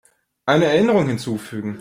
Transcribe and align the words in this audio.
Eine 0.47 0.65
Erinnerung 0.65 1.07
hinzufügen. 1.09 1.79